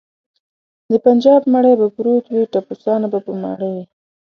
[0.89, 3.83] د بنجاب مړی به پروت وي ټپوسان به په ماړه وي.